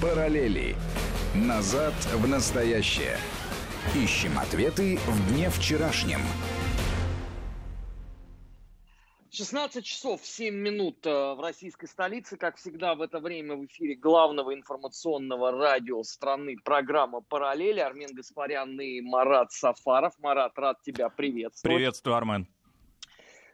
[0.00, 0.76] Параллели.
[1.34, 3.18] Назад в настоящее.
[3.94, 6.20] Ищем ответы в дне вчерашнем.
[9.30, 12.38] 16 часов 7 минут э, в российской столице.
[12.38, 17.80] Как всегда, в это время в эфире главного информационного радио страны программа «Параллели».
[17.80, 20.14] Армен Гаспарян и Марат Сафаров.
[20.18, 21.76] Марат, рад тебя приветствовать.
[21.76, 22.48] Приветствую, Армен.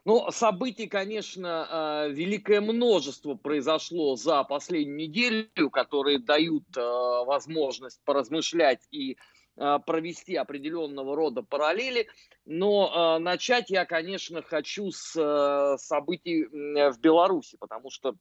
[0.07, 8.87] Ну, событий, конечно, э, великое множество произошло за последнюю неделю, которые дают э, возможность поразмышлять
[8.93, 9.19] и
[9.59, 12.09] Э, провести определенного рода параллели,
[12.45, 18.17] но начать я, конечно, хочу с событий в Беларуси, потому что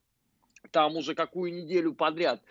[0.72, 2.41] там уже какую неделю подряд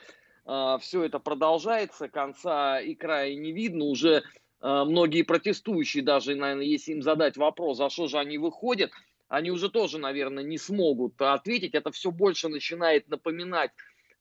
[0.45, 4.23] все это продолжается, конца и края не видно, уже
[4.60, 8.91] многие протестующие, даже, наверное, если им задать вопрос, за что же они выходят,
[9.28, 11.74] они уже тоже, наверное, не смогут ответить.
[11.74, 13.73] Это все больше начинает напоминать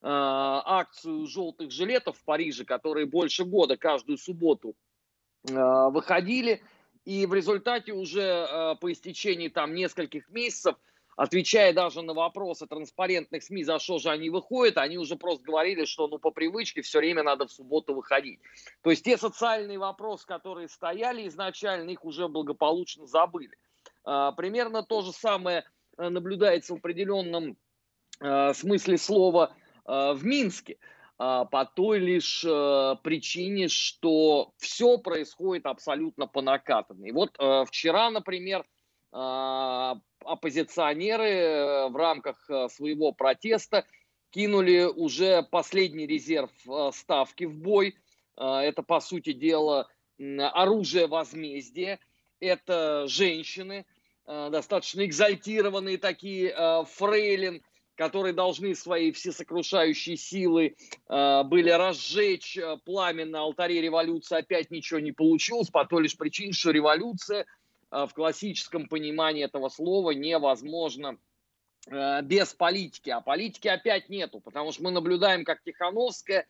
[0.06, 4.76] Э, акцию желтых жилетов в Париже, которые больше года каждую субботу
[5.48, 6.62] э, выходили.
[7.06, 10.76] И в результате уже э, по истечении там нескольких месяцев,
[11.16, 15.86] отвечая даже на вопросы транспарентных СМИ, за что же они выходят, они уже просто говорили,
[15.86, 18.42] что ну по привычке все время надо в субботу выходить.
[18.82, 23.56] То есть те социальные вопросы, которые стояли изначально, их уже благополучно забыли.
[24.04, 25.66] Примерно то же самое
[25.98, 27.58] наблюдается в определенном
[28.54, 29.54] смысле слова
[29.86, 30.78] Э, в Минске
[31.18, 37.12] а, по той лишь э, причине, что все происходит абсолютно по накатанной.
[37.12, 38.66] Вот э, вчера, например,
[39.12, 43.86] оппозиционеры в рамках своего протеста
[44.32, 46.50] кинули уже последний резерв
[46.94, 47.96] ставки в бой.
[48.36, 49.88] Это, по сути дела,
[50.18, 52.00] оружие возмездия.
[52.40, 53.86] Это женщины,
[54.26, 57.62] достаточно экзальтированные такие, фрейлин,
[57.96, 60.76] которые должны свои всесокрушающие силы
[61.10, 66.18] э, были разжечь э, пламя на алтаре революции, опять ничего не получилось, по той лишь
[66.18, 67.46] причине, что революция
[67.92, 71.18] э, в классическом понимании этого слова невозможна
[71.88, 73.12] э, без политики.
[73.12, 76.48] А политики опять нету, потому что мы наблюдаем, как Тихановская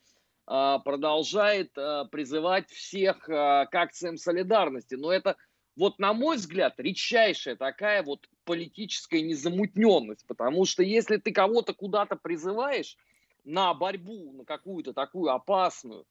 [0.47, 4.95] э, продолжает э, призывать всех э, к акциям солидарности.
[4.95, 5.35] Но это
[5.75, 12.15] вот, на мой взгляд, редчайшая такая вот политическая незамутненность, потому что если ты кого-то куда-то
[12.15, 12.97] призываешь
[13.43, 16.05] на борьбу, на какую-то такую опасную,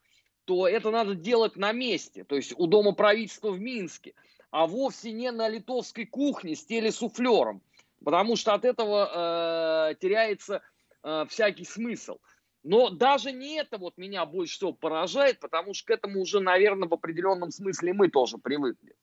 [0.45, 4.15] то это надо делать на месте, то есть у Дома правительства в Минске,
[4.51, 7.63] а вовсе не на литовской кухне с телесуфлером,
[8.05, 10.63] потому что от этого э, теряется
[11.05, 12.19] э, всякий смысл.
[12.65, 16.89] Но даже не это вот меня больше всего поражает, потому что к этому уже, наверное,
[16.89, 18.95] в определенном смысле мы тоже привыкли.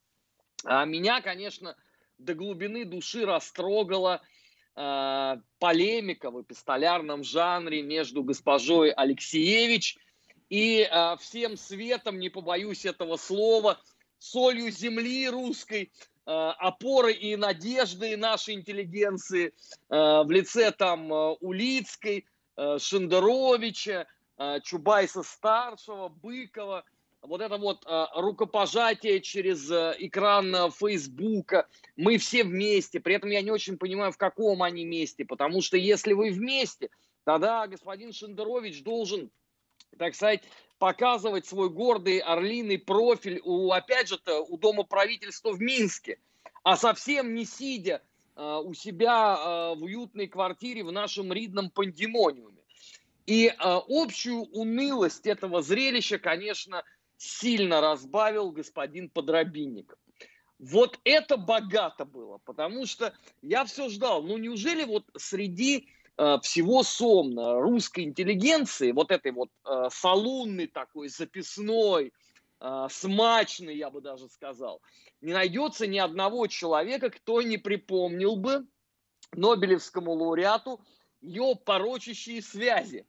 [0.66, 1.76] А меня, конечно,
[2.18, 4.22] до глубины души растрогала
[4.76, 9.98] э, полемика в эпистолярном жанре между госпожой Алексеевич
[10.50, 13.80] и э, всем светом, не побоюсь этого слова,
[14.18, 15.92] солью земли русской,
[16.26, 19.52] э, опоры и надежды нашей интеллигенции э,
[19.90, 21.10] в лице там
[21.40, 22.26] Улицкой,
[22.58, 26.84] э, Шендеровича, э, Чубайса-старшего, Быкова–
[27.22, 33.30] вот это вот э, рукопожатие через э, экран э, Фейсбука, мы все вместе, при этом
[33.30, 36.90] я не очень понимаю, в каком они месте, потому что если вы вместе,
[37.26, 39.30] тогда господин Шендерович должен,
[39.98, 40.44] так сказать,
[40.78, 46.20] показывать свой гордый орлиный профиль у, опять же, у Дома правительства в Минске,
[46.64, 48.02] а совсем не сидя
[48.36, 52.60] э, у себя э, в уютной квартире в нашем ридном пандемониуме.
[53.26, 56.84] И э, общую унылость этого зрелища, конечно,
[57.20, 59.98] сильно разбавил господин Подробинник.
[60.58, 66.84] Вот это богато было, потому что я все ждал, ну неужели вот среди э, всего
[66.84, 72.14] сомна русской интеллигенции, вот этой вот э, салунной такой, записной,
[72.60, 74.82] э, смачной, я бы даже сказал,
[75.22, 78.66] не найдется ни одного человека, кто не припомнил бы
[79.34, 80.82] Нобелевскому лауреату
[81.22, 83.06] ее порочащие связи.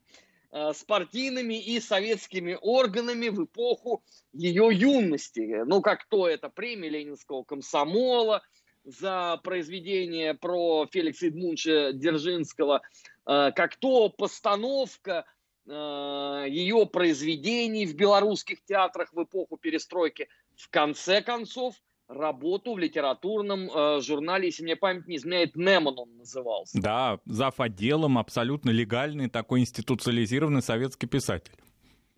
[0.52, 4.02] Э, с партийными и советскими органами в эпоху
[4.32, 5.62] ее юности.
[5.64, 8.42] Ну, как то это премия Ленинского комсомола
[8.82, 12.82] за произведение про Феликса Эдмунча Дзержинского,
[13.26, 15.24] э, как то постановка
[15.66, 20.28] э, ее произведений в белорусских театрах в эпоху перестройки.
[20.56, 21.76] В конце концов,
[22.10, 26.80] работу в литературном э, журнале, если мне память не изменяет, Немон он назывался.
[26.80, 27.60] Да, зав.
[27.60, 31.54] отделом абсолютно легальный такой институциализированный советский писатель.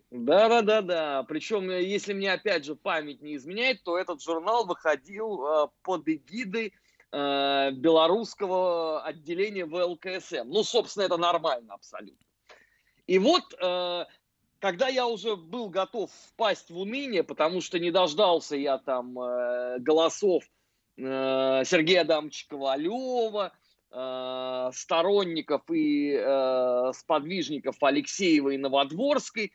[0.09, 1.23] Да-да-да-да.
[1.23, 6.07] Причем, э, если мне опять же память не изменяет, то этот журнал выходил э, под
[6.07, 6.73] эгидой
[7.11, 10.47] э, белорусского отделения ВЛКСМ.
[10.47, 12.25] Ну, собственно, это нормально абсолютно.
[13.05, 14.05] И вот э,
[14.63, 19.79] когда я уже был готов впасть в уныние, потому что не дождался я там э,
[19.79, 20.45] голосов
[20.95, 23.51] э, Сергея Адамовича Ковалева,
[23.91, 29.51] э, сторонников и э, сподвижников Алексеева и Новодворской,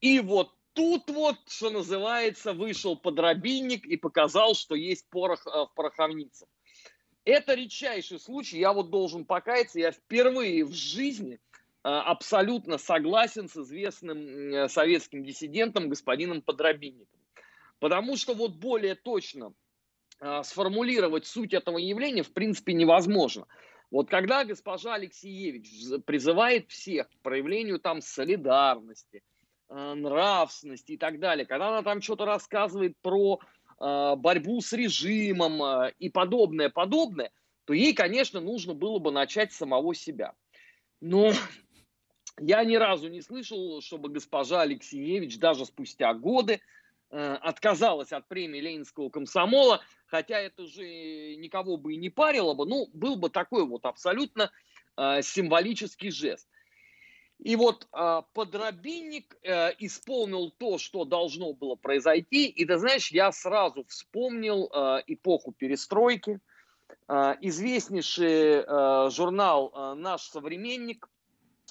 [0.00, 5.70] и вот тут вот, что называется, вышел подробинник и показал, что есть порох э, в
[5.76, 6.48] пороховнице.
[7.24, 11.38] Это редчайший случай, я вот должен покаяться, я впервые в жизни
[11.82, 17.20] абсолютно согласен с известным э, советским диссидентом господином Подробинником.
[17.78, 19.52] Потому что вот более точно
[20.42, 23.46] сформулировать суть этого явления в принципе невозможно.
[23.92, 25.70] Вот когда госпожа Алексеевич
[26.04, 29.22] призывает всех к проявлению там солидарности–
[29.70, 33.38] Э, нравственности и так далее, когда она там что-то рассказывает про
[33.78, 37.30] э, борьбу с режимом э, и подобное, подобное,
[37.66, 40.32] то ей, конечно, нужно было бы начать с самого себя.
[41.02, 41.32] Но
[42.40, 46.60] я ни разу не слышал, чтобы госпожа Алексеевич даже спустя годы
[47.10, 50.82] э, отказалась от премии Ленинского комсомола, хотя это же
[51.36, 54.50] никого бы и не парило бы, ну, был бы такой вот абсолютно
[54.96, 56.48] э, символический жест.
[57.38, 62.46] И вот э, подробинник э, исполнил то, что должно было произойти.
[62.46, 64.66] И ты знаешь, я сразу вспомнил
[65.06, 66.40] эпоху перестройки.
[67.06, 68.64] Известнейший
[69.10, 71.06] журнал «Наш современник»,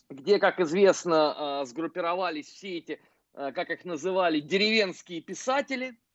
[0.09, 3.01] где, как известно, э, сгруппировались все эти,
[3.33, 5.98] э, как их называли, деревенские писатели–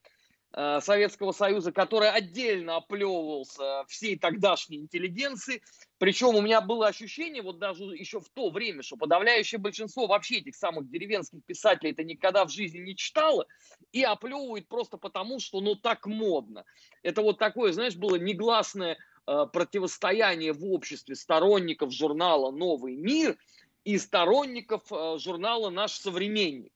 [0.54, 5.62] Э, Советского Союза, который отдельно оплевывался всей тогдашней интеллигенции.
[5.98, 10.38] Причем у меня было ощущение, вот даже еще в то время, что подавляющее большинство вообще
[10.38, 13.46] этих самых деревенских писателей это никогда в жизни не читало
[13.92, 16.64] и оплевывает просто потому, что ну так модно.
[17.02, 23.38] Это вот такое, знаешь, было негласное противостояние в обществе сторонников журнала «Новый мир»
[23.84, 26.72] и сторонников э, журнала «Наш современник».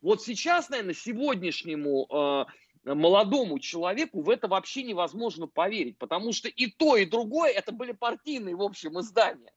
[0.00, 6.66] Вот сейчас, наверное, сегодняшнему э, молодому человеку в это вообще невозможно поверить, потому что и
[6.66, 9.52] то, и другое это были партийные, в общем, издания.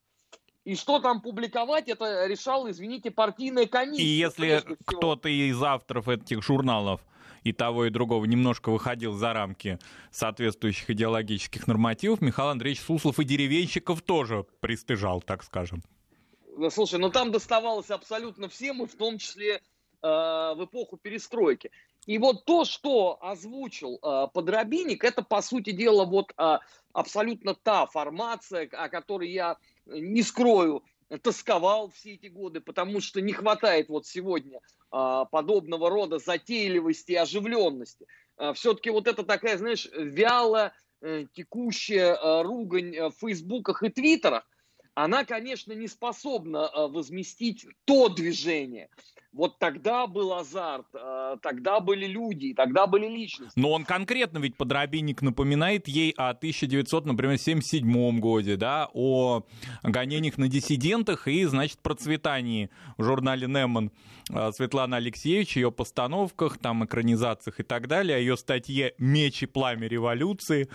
[0.64, 4.04] И что там публиковать, это решал, извините, партийная комиссия.
[4.04, 7.02] И если кто-то из авторов этих журналов
[7.44, 9.80] и того, и другого немножко выходил за рамки
[10.12, 15.82] соответствующих идеологических нормативов, Михаил Андреевич Суслов и деревенщиков тоже пристыжал, так скажем.
[16.70, 19.60] Слушай, ну там доставалось абсолютно всем, и в том числе э,
[20.02, 21.72] в эпоху перестройки.
[22.08, 26.58] И вот то, что озвучил э, Подробинник, это, по сути дела, вот э,
[26.94, 30.84] абсолютно та формация, о которой я, не скрою,
[31.22, 34.60] тосковал все эти годы, потому что не хватает вот сегодня
[34.92, 38.08] э, подобного рода затейливости и оживленности.
[38.38, 44.48] Э, все-таки вот это такая, знаешь, вяло э, текущая э, ругань в фейсбуках и твиттерах,
[44.98, 48.90] она, конечно, не способна э, возместить то движение,
[49.38, 53.54] вот тогда был азарт, э, тогда были люди, тогда были личности.
[53.56, 59.44] Но он конкретно ведь подробинник напоминает ей о 1977 годе, да, о
[59.84, 63.92] гонениях на диссидентах и, значит, процветании в журнале «Неман»
[64.32, 69.46] э, Светланы Алексеевич, ее постановках, там, экранизациях и так далее, о ее статье «Меч и
[69.46, 70.68] пламя революции»,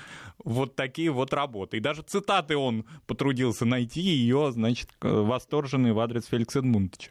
[0.44, 1.78] вот такие вот работы.
[1.78, 7.10] И даже цитаты он потрудился найти ее, значит, восторженные в адрес Феликса Эдмундовича.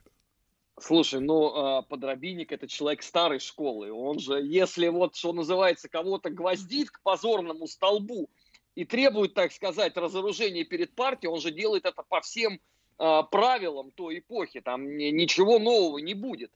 [0.80, 3.92] Слушай, ну, а, подробинник это человек старой школы.
[3.92, 8.30] Он же, если вот, что называется, кого-то гвоздит к позорному столбу
[8.76, 12.60] и требует, так сказать, разоружения перед партией, он же делает это по всем
[13.00, 14.62] э, правилам той эпохи.
[14.62, 16.52] Там ничего нового не будет.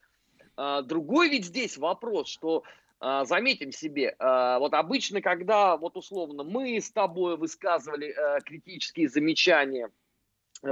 [0.56, 2.64] А, другой ведь здесь вопрос, что
[3.02, 9.92] заметим себе, вот обычно, когда вот условно мы с тобой высказывали критические замечания–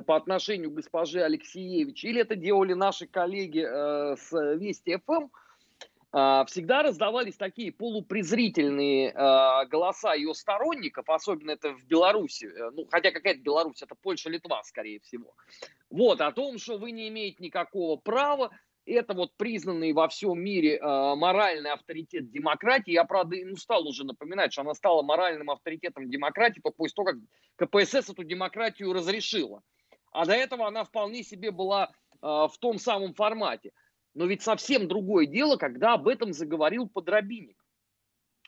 [0.05, 5.27] по отношению к госпоже Алексеевич, или это делали наши коллеги э, с Вести ФМ,
[6.13, 12.87] э, всегда раздавались такие полупрезрительные э, голоса ее сторонников, особенно это в Беларуси, э, ну,
[12.89, 15.35] хотя какая-то Беларусь, это Польша, Литва, скорее всего.
[15.89, 18.51] Вот, о том, что вы не имеете никакого права,
[18.91, 22.91] это вот признанный во всем мире э, моральный авторитет демократии.
[22.91, 27.05] Я, правда, не устал уже напоминать, что она стала моральным авторитетом демократии только после того,
[27.05, 29.61] как КПСС эту демократию разрешила.
[30.11, 31.89] А до этого она вполне себе была э,
[32.21, 33.71] в том самом формате.
[34.13, 37.57] Но ведь совсем другое дело, когда об этом заговорил подробинник.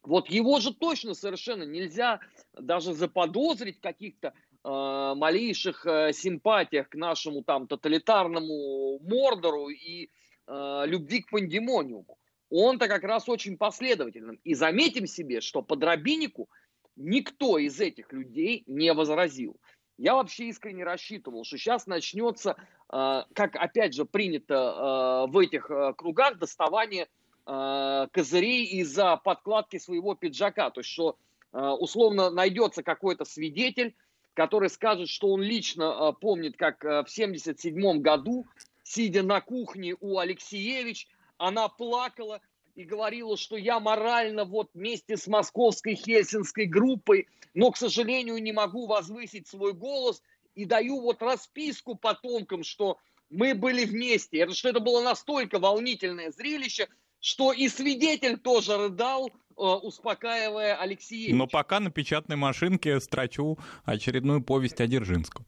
[0.03, 2.19] Вот его же точно совершенно нельзя
[2.53, 10.11] даже заподозрить в каких-то э, малейших э, симпатиях к нашему там тоталитарному Мордору и
[10.47, 12.17] э, любви к пандемониуму.
[12.49, 14.39] Он-то как раз очень последовательным.
[14.43, 16.49] И заметим себе, что подробиннику
[16.95, 19.57] никто из этих людей не возразил.
[19.97, 22.55] Я вообще искренне рассчитывал, что сейчас начнется
[22.87, 27.07] как опять же принято в этих кругах, доставание
[27.45, 30.69] козырей из-за подкладки своего пиджака.
[30.69, 31.17] То есть, что
[31.51, 33.95] условно найдется какой-то свидетель,
[34.33, 38.45] который скажет, что он лично помнит, как в 1977 году,
[38.85, 42.39] сидя на кухне у Алексеевич, она плакала
[42.75, 48.51] и говорила, что я морально вот вместе с московской хельсинской группой, но, к сожалению, не
[48.51, 50.21] могу возвысить свой голос
[50.53, 52.97] и даю вот расписку потомкам, что
[53.29, 54.37] мы были вместе.
[54.37, 56.87] Это что это было настолько волнительное зрелище,
[57.19, 61.33] что и свидетель тоже рыдал, э, успокаивая Алексея.
[61.33, 65.45] Но пока на печатной машинке строчу очередную повесть о Дзержинском.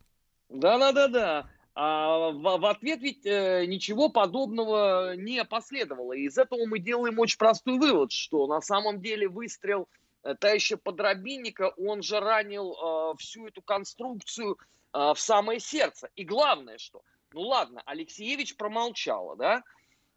[0.50, 1.50] Да-да-да-да.
[1.80, 6.14] А в, в ответ ведь э, ничего подобного не последовало.
[6.14, 9.88] И из этого мы делаем очень простой вывод, что на самом деле выстрел
[10.24, 14.58] э, товарища Подробинника, он же ранил э, всю эту конструкцию
[14.92, 16.10] э, в самое сердце.
[16.16, 19.64] И главное, что, ну ладно, Алексеевич промолчала, да,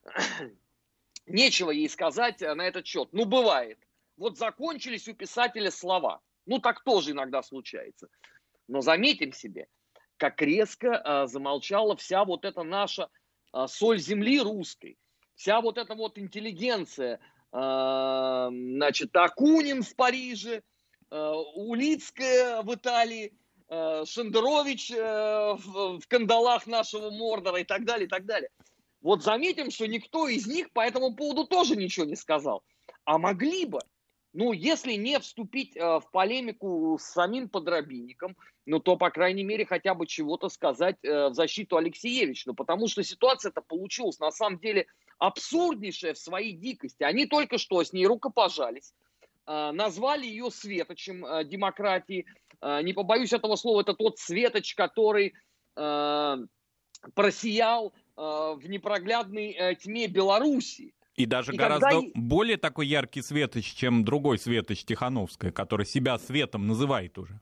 [1.26, 3.10] нечего ей сказать э, на этот счет.
[3.12, 3.78] Ну, бывает.
[4.16, 6.22] Вот закончились у писателя слова.
[6.46, 8.08] Ну, так тоже иногда случается.
[8.66, 9.66] Но заметим себе–
[10.20, 13.08] как резко а, замолчала вся вот эта наша
[13.52, 14.98] а, соль земли русской,
[15.34, 20.62] вся вот эта вот интеллигенция, а, значит, Акунин в Париже,
[21.10, 23.32] Улицкая в Италии,
[23.68, 28.48] Шендерович в кандалах нашего Мордора и так далее, и так далее.
[29.00, 32.62] Вот заметим, что никто из них по этому поводу тоже ничего не сказал.
[33.04, 33.80] А могли бы.
[34.32, 39.66] Ну, если не вступить э, в полемику с самим подробинником, ну, то, по крайней мере,
[39.66, 42.52] хотя бы чего-то сказать э, в защиту Алексеевича.
[42.52, 44.86] Потому что ситуация-то получилась, на самом деле,
[45.18, 47.02] абсурднейшая в своей дикости.
[47.02, 48.94] Они только что с ней рукопожались,
[49.48, 52.24] э, назвали ее светочем э, демократии.
[52.60, 55.34] Э, не побоюсь этого слова, это тот светоч, который
[55.76, 56.36] э,
[57.14, 60.94] просиял э, в непроглядной э, тьме Белоруссии.
[61.22, 62.08] И даже и гораздо когда...
[62.14, 67.40] более такой яркий светоч, чем другой светоч Тихановская, который себя светом называет уже.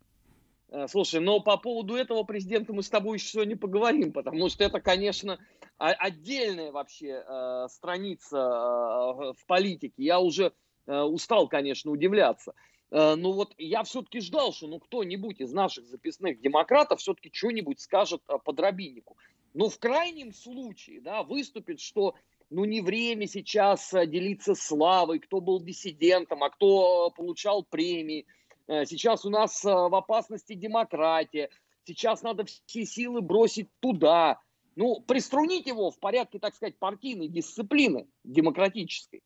[0.70, 4.64] Э, слушай, но по поводу этого президента мы с тобой еще сегодня поговорим, потому что
[4.64, 5.38] это, конечно,
[5.78, 9.94] отдельная вообще э, страница э, в политике.
[10.02, 10.52] Я уже
[10.86, 12.54] э, устал, конечно, удивляться.
[12.90, 17.80] Э, но вот я все-таки ждал, что ну кто-нибудь из наших записных демократов все-таки что-нибудь
[17.80, 19.16] скажет э, по дробиннику.
[19.54, 22.14] Но в крайнем случае, да, выступит, что
[22.50, 28.26] ну не время сейчас э, делиться славой, кто был диссидентом, а кто получал премии.
[28.66, 31.50] Э, сейчас у нас э, в опасности демократия.
[31.84, 34.40] Сейчас надо все силы бросить туда.
[34.76, 39.22] Ну, приструнить его в порядке, так сказать, партийной дисциплины демократической.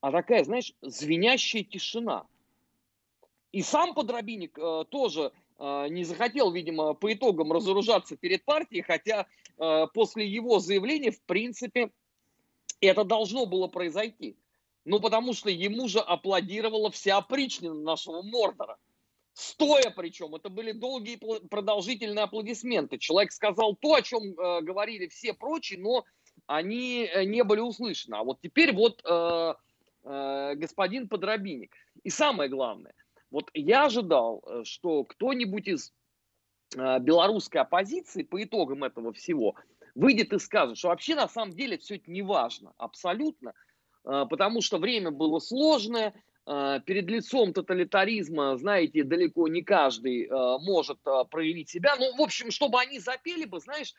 [0.00, 2.26] А такая, знаешь, звенящая тишина.
[3.52, 9.26] И сам Подробинник э, тоже э, не захотел, видимо, по итогам разоружаться перед партией, хотя
[9.58, 11.90] э, после его заявления, в принципе,
[12.80, 14.36] это должно было произойти.
[14.84, 18.76] Ну, потому что ему же аплодировала вся опричнина нашего Мордора.
[19.32, 22.98] Стоя причем, это были долгие продолжительные аплодисменты.
[22.98, 26.04] Человек сказал то, о чем э, говорили все прочие, но
[26.46, 28.16] они э, не были услышаны.
[28.16, 29.54] А вот теперь вот э,
[30.04, 31.74] э, господин Подробинник.
[32.04, 32.94] И самое главное,
[33.30, 35.92] вот я ожидал, э, что кто-нибудь из
[36.76, 39.56] э, белорусской оппозиции по итогам этого всего–
[39.94, 43.54] выйдет и скажет, что вообще на самом деле все это не важно, абсолютно,
[44.04, 46.14] а, потому что время было сложное,
[46.46, 50.98] а, перед лицом тоталитаризма, знаете, далеко не каждый а, может
[51.30, 51.96] проявить себя.
[51.96, 53.94] Ну, в общем, чтобы они запели бы, знаешь,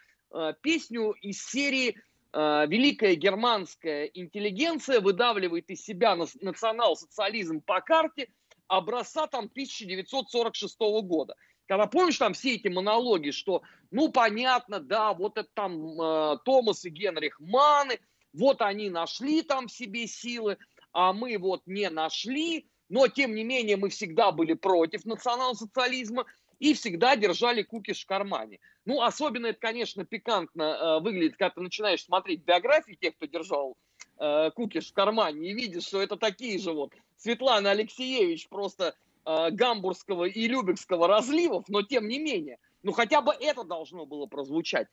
[0.61, 1.95] песню из серии
[2.33, 8.27] «Великая германская интеллигенция выдавливает из себя национал-социализм по карте
[8.67, 11.35] образца там 1946 года».
[11.67, 16.85] Когда помнишь там все эти монологи, что, ну, понятно, да, вот это там э, Томас
[16.85, 17.99] и Генрих Маны,
[18.33, 20.57] вот они нашли там в себе силы,
[20.91, 26.25] а мы вот не нашли, но тем не менее мы всегда были против национал-социализма
[26.59, 28.59] и всегда держали кукиш в кармане.
[28.85, 33.75] Ну, особенно это, конечно, пикантно э, выглядит, когда ты начинаешь смотреть биографии тех, кто держал
[34.19, 39.51] э, кукиш в кармане, и видишь, что это такие же вот Светлана Алексеевич просто э,
[39.51, 44.87] гамбургского и любекского разливов, но тем не менее, ну хотя бы это должно было прозвучать.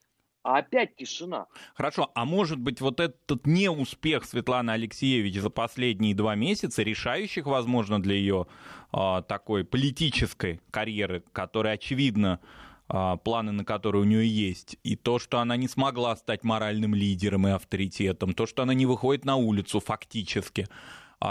[0.44, 1.46] А опять тишина.
[1.74, 8.02] Хорошо, а может быть вот этот неуспех Светланы Алексеевич за последние два месяца, решающих, возможно,
[8.02, 8.48] для ее
[8.92, 12.40] э, такой политической карьеры, которая, очевидно,
[12.88, 16.92] э, планы на которые у нее есть, и то, что она не смогла стать моральным
[16.92, 20.66] лидером и авторитетом, то, что она не выходит на улицу фактически,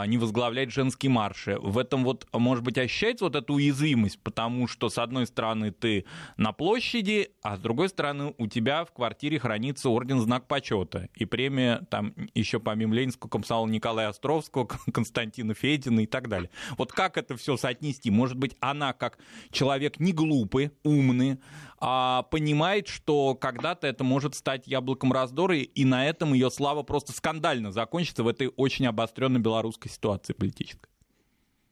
[0.08, 1.58] не возглавлять женские марши.
[1.60, 6.06] В этом вот, может быть, ощущается вот эта уязвимость, потому что, с одной стороны, ты
[6.38, 11.26] на площади, а с другой стороны, у тебя в квартире хранится орден Знак почета и
[11.26, 16.50] премия там еще помимо Ленинского комсомола Николая Островского, Константина Федина и так далее.
[16.78, 18.10] Вот как это все соотнести?
[18.12, 19.18] Может быть, она как
[19.52, 21.40] человек не глупый, умный,
[21.71, 27.12] а понимает, что когда-то это может стать яблоком раздора, и на этом ее слава просто
[27.12, 30.92] скандально закончится в этой очень обостренной белорусской ситуации политической.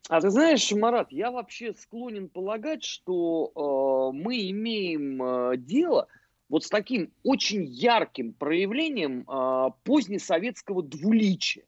[0.10, 6.08] А ты знаешь, Марат, я вообще склонен полагать, что э, мы имеем э, дело
[6.50, 11.64] вот с таким очень ярким проявлением э, позднесоветского двуличия.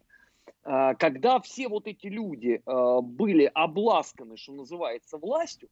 [0.63, 5.69] Э, когда все вот эти люди э, были обласканы, что называется, властью,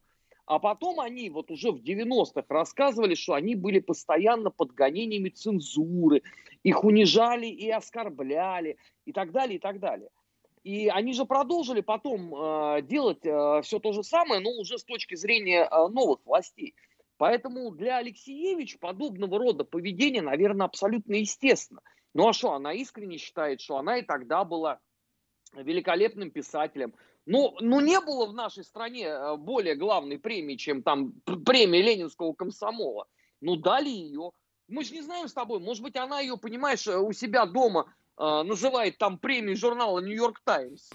[0.50, 6.24] а потом они вот уже в 90-х рассказывали, что они были постоянно под гонениями цензуры,
[6.64, 10.10] их унижали и оскорбляли, и так далее, и так далее.
[10.64, 14.82] И они же продолжили потом э, делать э, все то же самое, но уже с
[14.82, 16.74] точки зрения э, новых властей.
[17.16, 21.80] Поэтому для Алексеевич подобного рода поведение, наверное, абсолютно естественно.
[22.12, 24.80] Ну а что, она искренне считает, что она и тогда была
[25.54, 26.92] великолепным писателем,
[27.30, 31.12] ну, ну, не было в нашей стране э, более главной премии, чем там
[31.46, 33.06] премия Ленинского комсомола.
[33.40, 34.32] Ну, дали ее.
[34.66, 37.94] Мы же не знаем с тобой, может быть, она ее, понимаешь, э, у себя дома
[38.18, 40.90] э, называет там премией журнала «Нью-Йорк Таймс».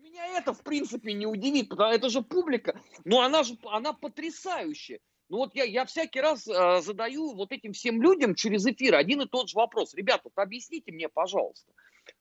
[0.00, 2.80] Меня это, в принципе, не удивит, потому что это же публика.
[3.04, 5.00] Но она же, она потрясающая.
[5.28, 9.22] Ну вот я, я всякий раз э, задаю вот этим всем людям через эфир один
[9.22, 9.92] и тот же вопрос.
[9.92, 11.72] Ребята, вот объясните мне, пожалуйста,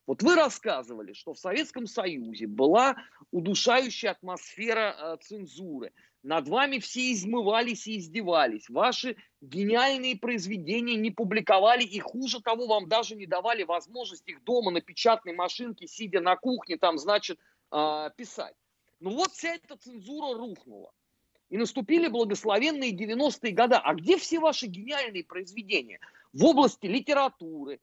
[0.07, 2.95] вот вы рассказывали, что в Советском Союзе была
[3.31, 5.91] удушающая атмосфера э, цензуры.
[6.21, 8.69] Над вами все измывались и издевались.
[8.69, 14.71] Ваши гениальные произведения не публиковали и хуже того, вам даже не давали возможность их дома
[14.71, 17.39] на печатной машинке, сидя на кухне, там, значит,
[17.71, 18.55] э, писать.
[18.99, 20.91] Ну вот вся эта цензура рухнула.
[21.49, 23.75] И наступили благословенные 90-е годы.
[23.75, 25.99] А где все ваши гениальные произведения?
[26.31, 27.79] В области литературы,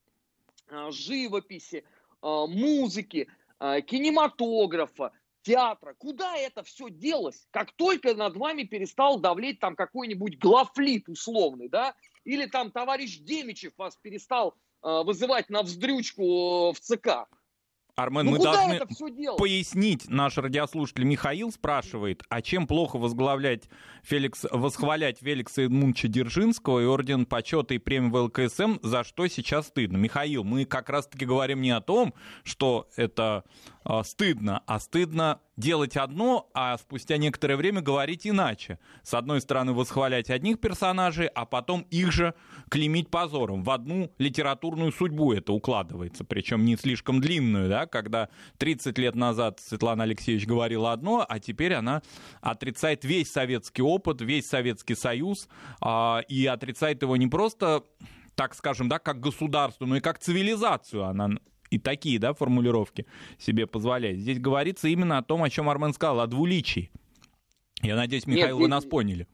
[0.69, 1.85] э, живописи,
[2.23, 5.13] музыки, а, кинематографа,
[5.47, 5.95] театра.
[5.97, 7.47] Куда это все делось?
[7.53, 13.73] Как только над вами перестал давлеть там какой-нибудь глафлит условный, да, или там товарищ Демичев
[13.77, 17.29] вас перестал э, вызывать на вздрючку в ЦК.
[17.97, 18.79] Армен, ну, мы должны
[19.39, 23.71] пояснить, наш радиослушатель Михаил спрашивает, а чем плохо возглавлять
[24.03, 29.97] Феликс, восхвалять Феликса Эдмундовича Дзержинского и орден почета и премию ВЛКСМ, за что сейчас стыдно?
[29.97, 32.13] Михаил, мы как раз-таки говорим не о том,
[32.45, 33.45] что это
[34.03, 38.79] стыдно, а стыдно делать одно, а спустя некоторое время говорить иначе.
[39.03, 42.35] С одной стороны, восхвалять одних персонажей, а потом их же
[42.69, 43.63] клеймить позором.
[43.63, 49.61] В одну литературную судьбу это укладывается, причем не слишком длинную, да, когда 30 лет назад
[49.61, 52.03] Светлана Алексеевич говорила одно, а теперь она
[52.41, 55.49] отрицает весь советский опыт, весь Советский Союз,
[55.81, 57.85] а, и отрицает его не просто
[58.35, 61.31] так скажем, да, как государство, но и как цивилизацию она
[61.71, 63.07] и такие, да, формулировки
[63.39, 64.19] себе позволяет.
[64.19, 66.91] Здесь говорится именно о том, о чем Армен сказал, о двуличии.
[67.83, 69.27] Я надеюсь, Михаил, Нет, вы нас поняли.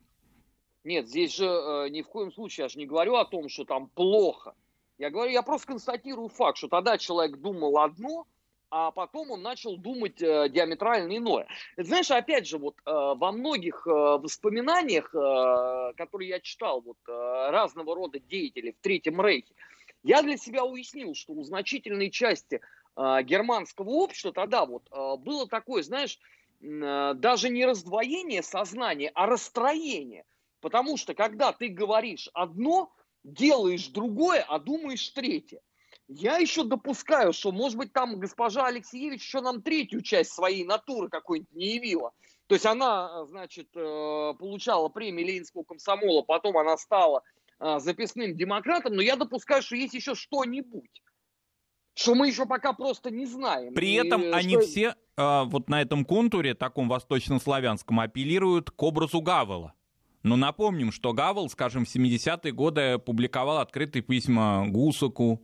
[0.84, 3.64] Нет, здесь же э, ни в коем случае я же не говорю о том, что
[3.64, 4.54] там плохо.
[4.98, 8.26] Я говорю, я просто констатирую факт, что тогда человек думал одно,
[8.70, 11.46] а потом он начал думать э, диаметрально иное.
[11.76, 16.96] Это, знаешь, опять же, вот э, во многих э, воспоминаниях, э, которые я читал, вот
[17.06, 17.12] э,
[17.50, 19.54] разного рода деятелей в Третьем Рейхе,
[20.02, 22.60] я для себя уяснил, что у значительной части
[22.96, 26.18] э, германского общества тогда вот э, было такое, знаешь,
[26.60, 30.24] э, даже не раздвоение сознания, а расстроение.
[30.60, 32.92] Потому что когда ты говоришь одно,
[33.24, 35.60] делаешь другое, а думаешь третье.
[36.08, 41.08] Я еще допускаю, что, может быть, там госпожа Алексеевич еще нам третью часть своей натуры
[41.08, 42.12] какой-нибудь не явила.
[42.48, 47.22] То есть она, значит, э, получала премию Ленинского комсомола, потом она стала
[47.78, 51.02] записным демократом, но я допускаю, что есть еще что-нибудь
[51.94, 53.74] что мы еще пока просто не знаем.
[53.74, 54.60] При этом и, они что...
[54.62, 59.74] все э, вот на этом контуре, таком восточнославянском, апеллируют к образу Гавела.
[60.22, 65.42] Но напомним, что Гавел, скажем, в 70-е годы публиковал открытые письма Гусаку.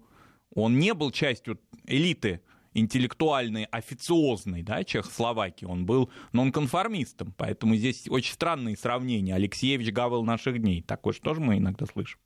[0.54, 2.40] Он не был частью элиты
[2.78, 9.34] интеллектуальный, официозный, да, Чехословакии, он был нонконформистом, поэтому здесь очень странные сравнения.
[9.34, 12.18] Алексеевич Гавел наших дней, такое же тоже мы иногда слышим.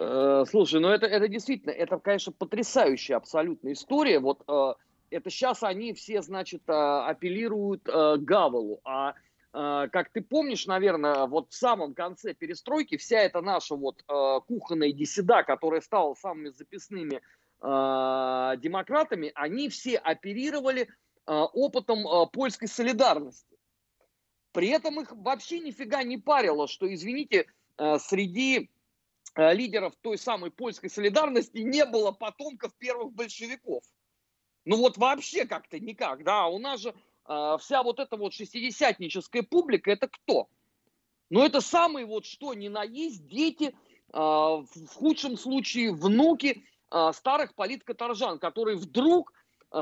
[0.00, 4.18] Э, слушай, ну это, это действительно, это, конечно, потрясающая абсолютная история.
[4.18, 4.74] Вот э,
[5.10, 9.14] это сейчас они все, значит, э, апеллируют Гавелу, а
[9.52, 14.00] как ты помнишь, наверное, вот в самом конце перестройки вся эта наша вот
[14.46, 17.20] кухонная диссида, которая стала самыми записными
[17.60, 20.88] демократами, они все оперировали
[21.26, 23.56] опытом польской солидарности.
[24.52, 27.46] При этом их вообще нифига не парило, что, извините,
[27.76, 28.70] среди
[29.36, 33.84] лидеров той самой польской солидарности не было потомков первых большевиков.
[34.64, 36.94] Ну вот вообще как-то никак, да, у нас же
[37.60, 40.48] вся вот эта вот шестидесятническая публика, это кто?
[41.28, 43.74] Ну это самые вот что ни на есть дети,
[44.12, 46.64] в худшем случае внуки
[47.12, 49.32] старых политкоторжан, которые вдруг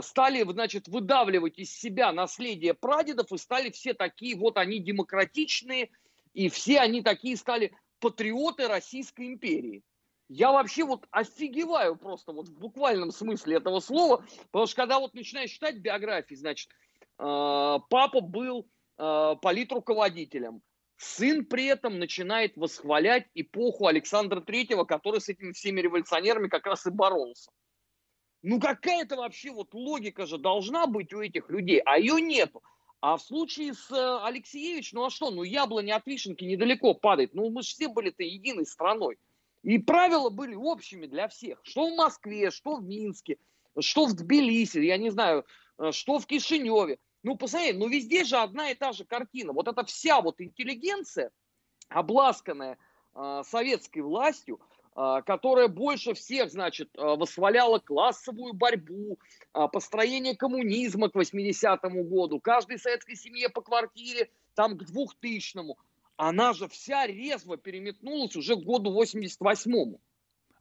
[0.02, 5.90] стали, значит, выдавливать из себя наследие прадедов и стали все такие, вот они демократичные,
[6.34, 9.82] и все они такие стали патриоты Российской империи.
[10.28, 15.14] Я вообще вот офигеваю просто вот в буквальном смысле этого слова, потому что когда вот
[15.14, 16.74] начинаешь читать биографии, значит, э,
[17.18, 18.68] папа был
[18.98, 20.60] политруководителем,
[20.98, 26.86] сын при этом начинает восхвалять эпоху Александра Третьего, который с этими всеми революционерами как раз
[26.86, 27.50] и боролся.
[28.42, 32.62] Ну какая-то вообще вот логика же должна быть у этих людей, а ее нету.
[33.00, 37.32] А в случае с э, Алексеевичем, ну а что, ну яблони от вишенки недалеко падает.
[37.32, 39.18] Ну мы же все были-то единой страной.
[39.62, 41.60] И правила были общими для всех.
[41.62, 43.38] Что в Москве, что в Минске,
[43.78, 45.44] что в Тбилиси, я не знаю,
[45.78, 46.98] э, что в Кишиневе.
[47.22, 49.52] Ну, посмотри, ну везде же одна и та же картина.
[49.52, 51.30] Вот эта вся вот интеллигенция,
[51.88, 52.78] обласканная
[53.14, 54.60] э, советской властью,
[54.96, 59.18] э, которая больше всех, значит, э, восхваляла классовую борьбу,
[59.54, 65.76] э, построение коммунизма к 80-му году, каждой советской семье по квартире там к 2000-му
[66.18, 70.00] она же вся резво переметнулась уже к году 88-му.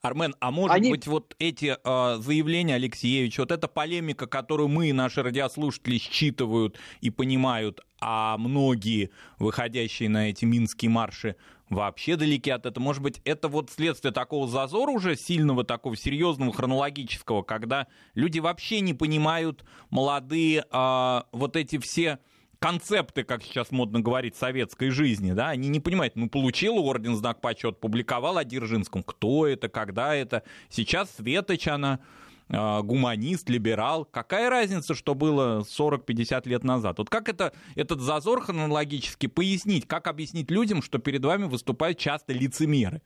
[0.02, 0.90] Армен, а может Они...
[0.90, 7.10] быть вот эти э, заявления Алексеевича, вот эта полемика, которую мы наши радиослушатели считывают и
[7.10, 11.36] понимают, а многие, выходящие на эти минские марши,
[11.68, 12.82] вообще далеки от этого.
[12.82, 18.80] Может быть, это вот следствие такого зазора уже сильного, такого серьезного, хронологического, когда люди вообще
[18.80, 22.20] не понимают, молодые, э, вот эти все
[22.58, 27.40] концепты, как сейчас модно говорить, советской жизни, да, они не понимают, ну, получил орден знак
[27.40, 32.00] почет, публиковал о Дзержинском, кто это, когда это, сейчас Светоч она,
[32.48, 36.98] э, гуманист, либерал, какая разница, что было 40-50 лет назад?
[36.98, 42.32] Вот как это, этот зазор хронологически пояснить, как объяснить людям, что перед вами выступают часто
[42.32, 43.02] лицемеры?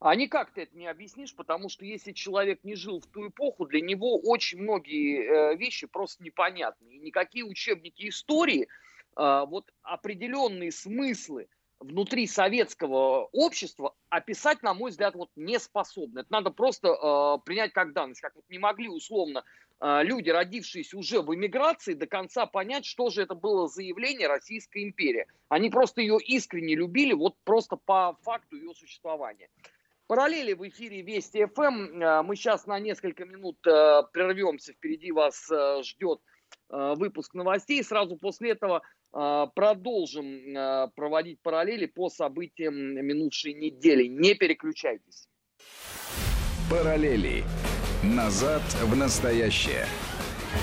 [0.00, 3.66] А никак ты это не объяснишь, потому что если человек не жил в ту эпоху,
[3.66, 6.88] для него очень многие э, вещи просто непонятны.
[6.88, 11.48] И никакие учебники истории, э, вот определенные смыслы
[11.80, 16.20] внутри советского общества описать, на мой взгляд, вот не способны.
[16.20, 19.44] Это надо просто э, принять как данность, как вот не могли условно
[19.82, 25.26] люди, родившиеся уже в эмиграции, до конца понять, что же это было заявление Российской империи.
[25.48, 29.48] Они просто ее искренне любили, вот просто по факту ее существования.
[30.10, 32.02] Параллели в эфире Вести ФМ.
[32.02, 34.72] Э, мы сейчас на несколько минут э, прервемся.
[34.72, 36.18] Впереди вас э, ждет
[36.68, 37.82] выпуск новостей.
[37.84, 44.06] Сразу после этого продолжим проводить параллели по событиям минувшей недели.
[44.06, 45.28] Не переключайтесь.
[46.68, 47.44] Параллели.
[48.04, 49.86] Назад в настоящее.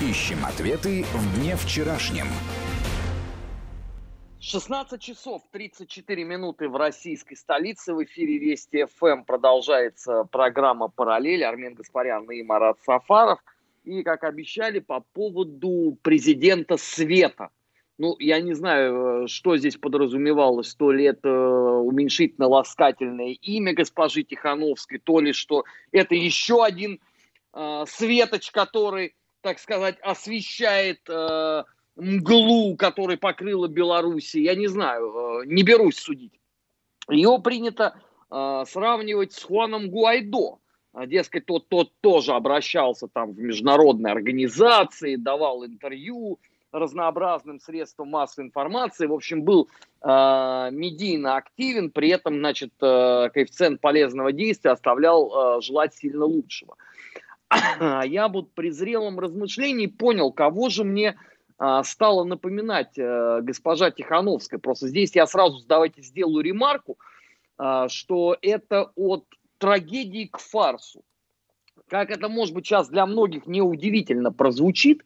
[0.02, 2.26] Ищем ответы в дне вчерашнем.
[4.48, 7.92] 16 часов 34 минуты в российской столице.
[7.92, 11.44] В эфире Вести ФМ продолжается программа «Параллель».
[11.44, 13.40] Армен Гаспарян и Марат Сафаров.
[13.84, 17.50] И, как обещали, по поводу президента Света.
[17.98, 25.20] Ну, я не знаю, что здесь подразумевалось, то ли это уменьшительно-ласкательное имя госпожи Тихановской, то
[25.20, 27.00] ли что это еще один
[27.52, 31.00] э, светоч, который, так сказать, освещает...
[31.10, 31.64] Э,
[31.98, 36.40] мглу, которой покрыла Беларусь, я не знаю, э, не берусь судить.
[37.10, 40.58] Ее принято э, сравнивать с Хуаном Гуайдо.
[40.92, 46.38] А, дескать, тот, тот тоже обращался там в международные организации, давал интервью
[46.72, 49.06] разнообразным средствам массовой информации.
[49.06, 49.68] В общем, был
[50.02, 50.06] э,
[50.72, 56.76] медийно активен, при этом, значит, э, коэффициент полезного действия оставлял э, желать сильно лучшего.
[57.80, 61.16] А я вот при зрелом размышлении понял, кого же мне
[61.82, 64.60] стала напоминать э, госпожа Тихановская.
[64.60, 66.98] Просто здесь я сразу, давайте сделаю ремарку,
[67.58, 69.24] а, что это от
[69.58, 71.02] трагедии к фарсу.
[71.88, 75.04] Как это, может быть, сейчас для многих неудивительно прозвучит,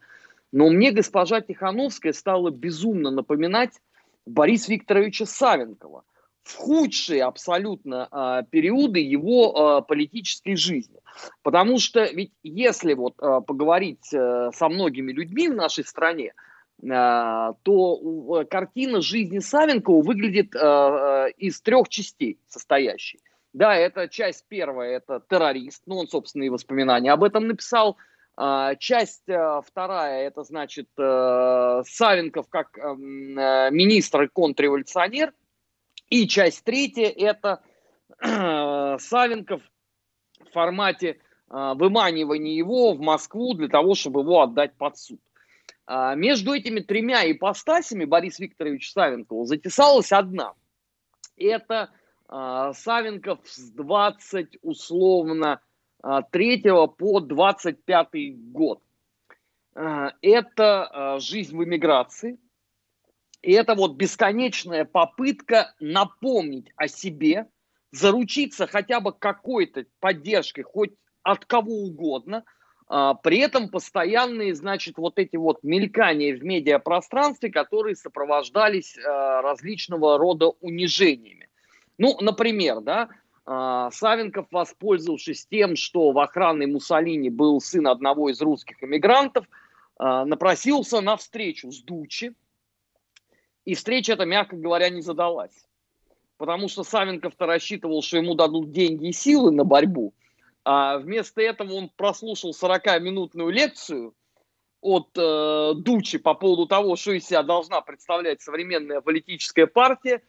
[0.53, 3.81] но мне госпожа Тихановская стала безумно напоминать
[4.27, 6.05] Бориса Викторовича Савенкова
[6.43, 10.99] в худшие абсолютно э, периоды его э, политической жизни.
[11.43, 16.33] Потому что ведь если вот э, поговорить э, со многими людьми в нашей стране,
[16.83, 23.21] э, то картина жизни Савенкова выглядит э, э, из трех частей состоящей.
[23.53, 27.99] Да, это часть первая, это террорист, ну, он, собственно, и воспоминания об этом написал.
[28.35, 35.35] А, часть э, вторая, это, значит, э, Савенков как эм, э, министр и контрреволюционер.
[36.13, 37.63] И часть третья, это
[38.21, 39.63] Савенков
[40.41, 45.21] в формате выманивания его в Москву для того, чтобы его отдать под суд.
[45.87, 50.53] А, между этими тремя ипостасями Борис Викторович Савенков затесалась одна.
[51.39, 51.89] Это
[52.29, 55.63] а, Савенков с 20 условно
[56.03, 58.83] 3 а, по 25 год.
[59.75, 62.39] Это жизнь в эмиграции.
[63.43, 67.47] И это вот бесконечная попытка напомнить о себе,
[67.91, 72.45] заручиться хотя бы какой-то поддержкой, хоть от кого угодно–
[72.95, 80.19] а, при этом постоянные, значит, вот эти вот мелькания в медиапространстве, которые сопровождались а, различного
[80.19, 81.49] рода унижениями.
[81.97, 83.09] Ну, например, да,
[83.47, 89.47] а, Савенков, воспользовавшись тем, что в охранной Муссолини был сын одного из русских эмигрантов,
[89.99, 92.35] напросился на встречу с Дучи,
[93.65, 95.67] и встреча эта, мягко говоря, не задалась.
[96.37, 100.13] Потому что Савенков-то рассчитывал, что ему дадут деньги и силы на борьбу,
[100.65, 104.15] а вместо этого он прослушал 40-минутную лекцию
[104.81, 110.23] от э, Дучи по поводу того, что из себя должна представлять современная политическая партия,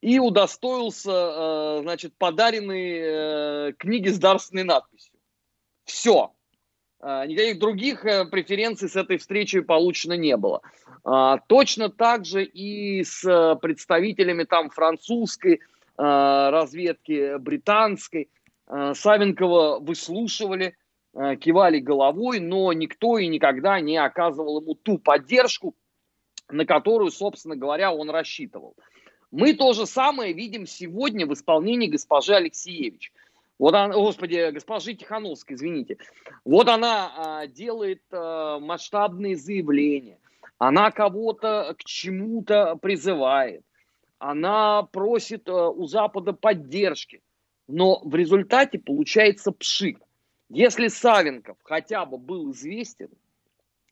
[0.00, 5.18] и удостоился, э, значит, подаренной э, книги с дарственной надписью.
[5.84, 6.32] Все.
[7.00, 10.62] Э, никаких других э, преференций с этой встречи получено не было.
[11.04, 15.58] Э, точно так же и с э, представителями там французской э,
[15.96, 18.28] разведки, британской.
[18.70, 20.76] Савенкова выслушивали,
[21.14, 25.74] кивали головой, но никто и никогда не оказывал ему ту поддержку,
[26.50, 28.76] на которую, собственно говоря, он рассчитывал.
[29.30, 33.10] Мы то же самое видим сегодня в исполнении госпожи Алексеевич.
[33.58, 35.98] Вот она, господи, госпожи Тихановской, извините.
[36.44, 40.18] Вот она а, делает а, масштабные заявления.
[40.58, 43.62] Она кого-то к чему-то призывает.
[44.18, 47.20] Она просит а, у Запада поддержки
[47.68, 50.00] но в результате получается пшик.
[50.48, 53.10] Если Савенков хотя бы был известен,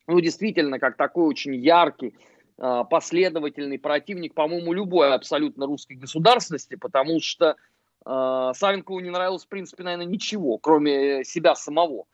[0.07, 2.15] ну, действительно, как такой очень яркий,
[2.57, 7.57] а, последовательный противник, по-моему, любой абсолютно русской государственности, потому что
[8.07, 12.05] Савенкову не нравилось, в принципе, наверное, ничего, кроме себя самого.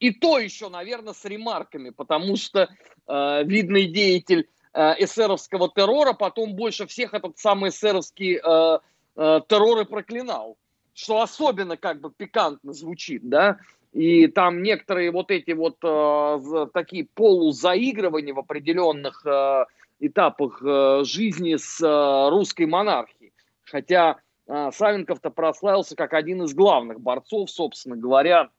[0.00, 2.68] И то еще, наверное, с ремарками, потому что
[3.06, 8.78] э, видный деятель э, эсеровского террора потом больше всех этот самый эсеровский э,
[9.16, 10.56] э, террор и проклинал
[10.94, 13.58] что особенно как бы пикантно звучит, да,
[13.92, 19.66] и там некоторые вот эти вот э, такие полузаигрывания в определенных э,
[20.00, 23.32] этапах э, жизни с э, русской монархией.
[23.64, 28.50] Хотя Савенков-то прославился как один из главных борцов, собственно говоря,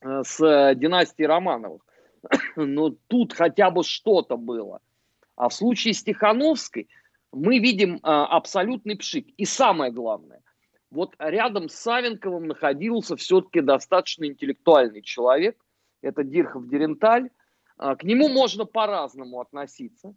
[0.00, 1.82] э, с э, династией Романовых.
[2.56, 4.80] Но тут хотя бы что-то было.
[5.34, 6.88] А в случае с Тихановской
[7.32, 9.26] мы видим э, абсолютный пшик.
[9.36, 10.42] И самое главное,
[10.90, 15.56] вот рядом с Савенковым находился все-таки достаточно интеллектуальный человек,
[16.02, 17.30] это Дирхов Деренталь.
[17.78, 20.14] А, к нему можно по-разному относиться,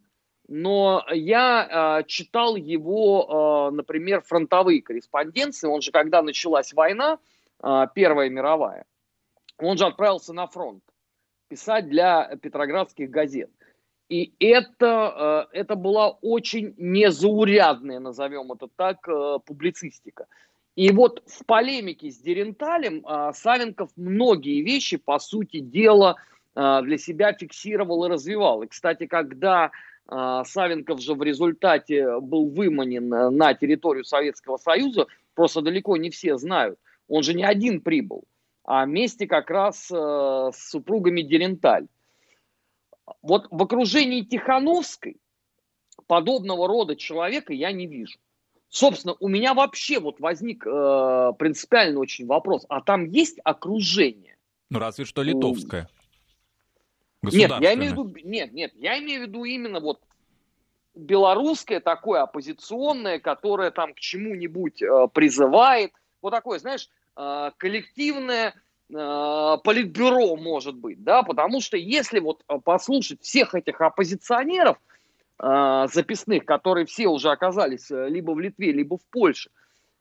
[0.49, 7.19] но я а, читал его, а, например, фронтовые корреспонденции, он же, когда началась война,
[7.93, 8.85] Первая мировая,
[9.57, 10.81] он же отправился на фронт
[11.49, 13.49] писать для петроградских газет.
[14.07, 19.05] И это, это была очень незаурядная, назовем это так,
[19.45, 20.27] публицистика.
[20.79, 26.15] И вот в полемике с Деренталем а, Савенков многие вещи, по сути дела,
[26.55, 28.63] а, для себя фиксировал и развивал.
[28.63, 29.71] И, кстати, когда
[30.10, 36.80] Савенков же в результате был выманен на территорию Советского Союза, просто далеко не все знают,
[37.08, 38.24] он же не один прибыл,
[38.63, 41.88] а вместе как раз с супругами Деренталь.
[43.22, 45.17] Вот в окружении Тихановской
[46.08, 48.17] подобного рода человека я не вижу.
[48.69, 52.65] Собственно, у меня вообще вот возник э, принципиальный очень вопрос.
[52.69, 54.38] А там есть окружение?
[54.69, 55.89] Ну, разве что литовское.
[57.21, 59.99] Нет, я имею в виду, нет, нет, я имею в виду именно вот
[60.95, 65.91] белорусское такое оппозиционное, которое там к чему-нибудь э, призывает.
[66.21, 68.53] Вот такое, знаешь, э, коллективное
[68.89, 74.77] э, политбюро может быть, да, потому что если вот э, послушать всех этих оппозиционеров,
[75.41, 79.49] э, записных, которые все уже оказались э, либо в Литве, либо в Польше,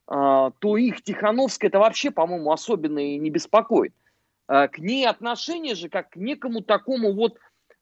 [0.08, 3.92] э, то их Тихановская это вообще, по-моему, особенно и не беспокоит.
[3.92, 4.07] Э,
[4.48, 7.38] к ней отношение же как к некому такому вот, э,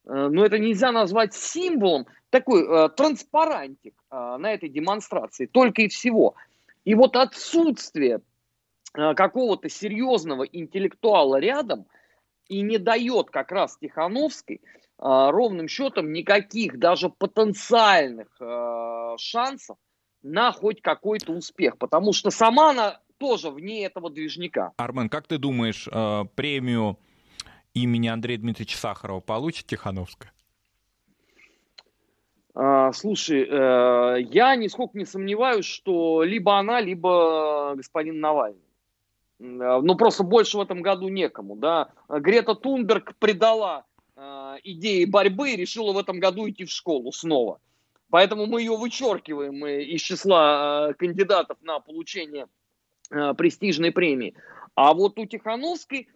[0.07, 6.35] ну это нельзя назвать символом, такой э, транспарантик э, на этой демонстрации, только и всего.
[6.85, 8.21] И вот отсутствие
[8.95, 11.87] э, какого-то серьезного интеллектуала рядом
[12.49, 14.61] и не дает как раз Тихановской э,
[14.99, 19.77] ровным счетом никаких даже потенциальных э, шансов
[20.23, 24.73] на хоть какой-то успех, потому что сама она тоже вне этого движника.
[24.77, 26.99] Армен, как ты думаешь, э, премию
[27.75, 30.33] имени Андрея Дмитриевича Сахарова получит Тихановская?
[32.55, 38.61] А, слушай, э, я нисколько не сомневаюсь, что либо она, либо господин Навальный.
[39.41, 41.91] Э, ну, просто больше в этом году некому, да.
[42.09, 43.85] Грета Тунберг предала
[44.65, 47.61] идеи борьбы и решила в этом году идти в школу снова.
[48.09, 52.47] Поэтому мы ее вычеркиваем из числа кандидатов на получение
[53.09, 54.35] престижной премии.
[54.75, 56.09] А вот у Тихановской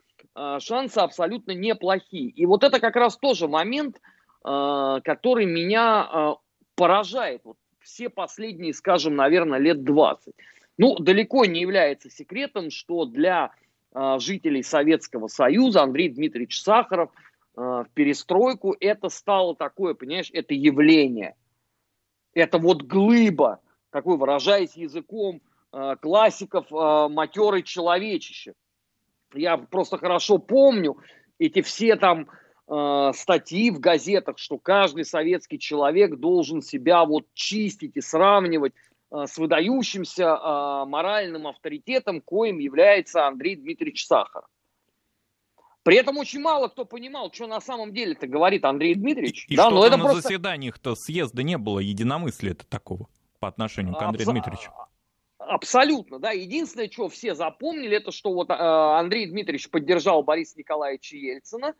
[0.58, 2.28] шансы абсолютно неплохие.
[2.30, 3.98] И вот это как раз тоже момент,
[4.42, 6.30] Э, который меня э,
[6.74, 10.34] поражает вот все последние, скажем, наверное, лет 20.
[10.78, 13.50] Ну, далеко не является секретом, что для
[13.94, 17.10] э, жителей Советского Союза Андрей Дмитриевич Сахаров
[17.56, 21.34] в перестройку это стало такое, понимаешь, это явление.
[22.32, 25.42] Это вот глыба, такой, выражаясь языком
[26.00, 28.54] классиков, матерый человечище.
[29.34, 30.98] Я просто хорошо помню
[31.38, 32.28] эти все там
[32.68, 38.72] э, статьи в газетах, что каждый советский человек должен себя вот чистить и сравнивать
[39.10, 44.44] э, с выдающимся э, моральным авторитетом, коим является Андрей Дмитриевич Сахар.
[45.82, 49.46] При этом очень мало кто понимал, что на самом деле-то говорит Андрей Дмитриевич.
[49.48, 50.22] И, да, но это на просто...
[50.22, 54.32] заседаниях-то съезда не было единомыслия-то такого по отношению к Андрею Абсо...
[54.32, 54.72] Дмитриевичу.
[55.40, 56.32] Абсолютно, да.
[56.32, 61.74] Единственное, что все запомнили, это что вот э, Андрей Дмитриевич поддержал Бориса Николаевича Ельцина,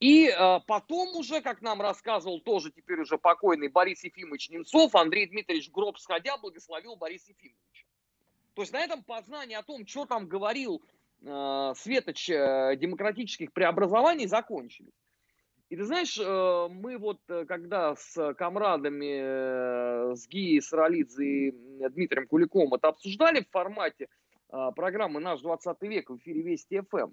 [0.00, 5.26] и э, потом уже, как нам рассказывал тоже теперь уже покойный Борис Ефимович Немцов, Андрей
[5.26, 7.86] Дмитриевич гроб сходя благословил Бориса Ефимовича.
[8.54, 10.82] То есть на этом познание о том, что там говорил
[11.22, 14.90] э, Светоч э, демократических преобразований, закончились.
[15.70, 21.50] И ты знаешь, э, мы вот э, когда с комрадами, э, с Гией Саралидзе и
[21.90, 24.08] Дмитрием Куликом это обсуждали в формате
[24.48, 27.12] э, программы «Наш 20 век» в эфире Вести ФМ,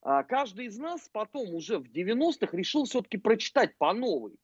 [0.00, 4.36] а каждый из нас потом уже в 90-х решил все-таки прочитать по новой.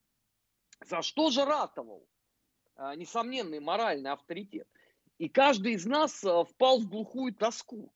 [0.84, 2.04] За что же ратовал
[2.74, 4.68] а, несомненный моральный авторитет?
[5.18, 7.92] И каждый из нас а, впал в глухую тоску.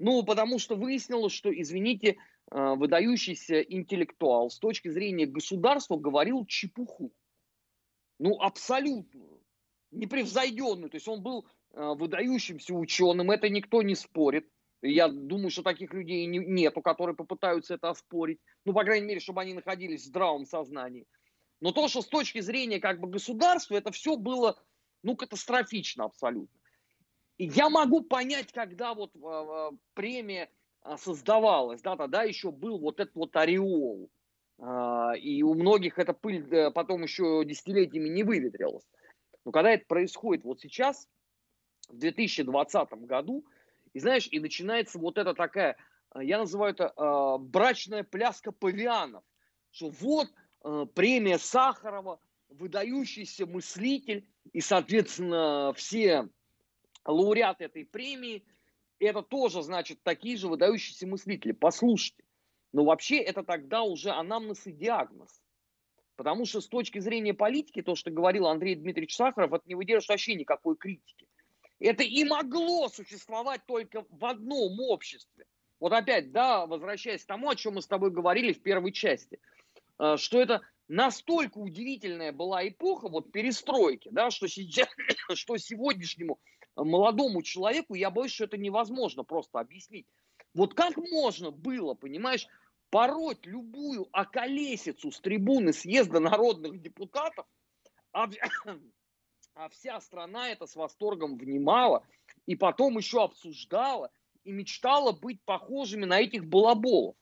[0.00, 2.18] Ну, потому что выяснилось, что, извините,
[2.50, 7.12] выдающийся интеллектуал с точки зрения государства говорил чепуху.
[8.18, 9.42] Ну, абсолютную,
[9.90, 10.90] непревзойденную.
[10.90, 14.48] То есть он был выдающимся ученым, это никто не спорит.
[14.80, 18.40] Я думаю, что таких людей нету, которые попытаются это оспорить.
[18.64, 21.06] Ну, по крайней мере, чтобы они находились в здравом сознании.
[21.60, 24.56] Но то, что с точки зрения как бы государства, это все было,
[25.02, 26.56] ну, катастрофично абсолютно.
[27.38, 30.48] И я могу понять, когда вот э, премия а,
[30.96, 34.10] создавалась, да, тогда еще был вот этот вот ореол.
[34.58, 38.86] Э, и у многих эта пыль э, потом еще десятилетиями не выветрилась.
[39.44, 41.08] Но когда это происходит вот сейчас,
[41.88, 43.46] в 2020 году,
[43.94, 45.76] и знаешь, и начинается вот эта такая,
[46.14, 49.22] э, я называю это брачная пляска павианов,
[49.70, 50.28] что вот
[50.94, 56.28] премия Сахарова, выдающийся мыслитель, и, соответственно, все
[57.04, 58.44] лауреаты этой премии,
[59.06, 61.52] это тоже, значит, такие же выдающиеся мыслители.
[61.52, 62.24] Послушайте,
[62.72, 65.42] но вообще это тогда уже анамнез и диагноз.
[66.16, 70.08] Потому что с точки зрения политики, то, что говорил Андрей Дмитриевич Сахаров, это не выдержит
[70.08, 71.28] вообще никакой критики.
[71.78, 75.46] Это и могло существовать только в одном обществе.
[75.78, 79.38] Вот опять, да, возвращаясь к тому, о чем мы с тобой говорили в первой части,
[80.00, 84.88] э, что это настолько удивительная была эпоха вот перестройки, да, что, сейчас,
[85.34, 86.40] что сегодняшнему
[86.84, 90.06] молодому человеку, я боюсь, что это невозможно просто объяснить.
[90.54, 92.46] Вот как можно было, понимаешь,
[92.90, 97.46] пороть любую околесицу с трибуны съезда народных депутатов,
[98.12, 102.04] а вся страна это с восторгом внимала
[102.46, 104.10] и потом еще обсуждала
[104.44, 107.16] и мечтала быть похожими на этих балаболов.